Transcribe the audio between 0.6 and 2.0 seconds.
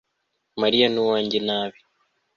mariya ni uwanjye nabi